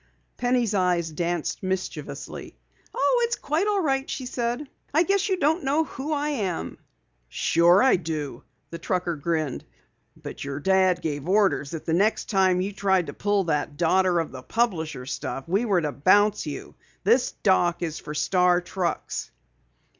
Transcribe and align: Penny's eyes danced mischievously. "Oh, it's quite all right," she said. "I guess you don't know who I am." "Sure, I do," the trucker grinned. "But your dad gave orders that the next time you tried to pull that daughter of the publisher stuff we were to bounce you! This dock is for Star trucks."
Penny's 0.35 0.73
eyes 0.73 1.11
danced 1.11 1.61
mischievously. 1.61 2.57
"Oh, 2.91 3.21
it's 3.23 3.35
quite 3.35 3.67
all 3.67 3.83
right," 3.83 4.09
she 4.09 4.25
said. 4.25 4.67
"I 4.95 5.03
guess 5.03 5.29
you 5.29 5.37
don't 5.37 5.63
know 5.63 5.83
who 5.83 6.11
I 6.11 6.29
am." 6.29 6.79
"Sure, 7.29 7.83
I 7.83 7.97
do," 7.97 8.43
the 8.71 8.79
trucker 8.79 9.15
grinned. 9.15 9.63
"But 10.17 10.43
your 10.43 10.59
dad 10.59 11.03
gave 11.03 11.29
orders 11.29 11.69
that 11.69 11.85
the 11.85 11.93
next 11.93 12.31
time 12.31 12.61
you 12.61 12.73
tried 12.73 13.05
to 13.05 13.13
pull 13.13 13.43
that 13.43 13.77
daughter 13.77 14.19
of 14.19 14.31
the 14.31 14.41
publisher 14.41 15.05
stuff 15.05 15.43
we 15.47 15.65
were 15.65 15.81
to 15.81 15.91
bounce 15.91 16.47
you! 16.47 16.73
This 17.03 17.33
dock 17.43 17.83
is 17.83 17.99
for 17.99 18.15
Star 18.15 18.59
trucks." 18.59 19.29